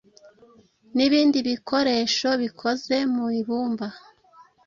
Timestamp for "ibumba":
3.39-3.87